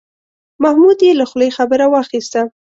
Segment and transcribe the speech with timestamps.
[0.63, 2.41] محمود یې له خولې خبره واخیسته.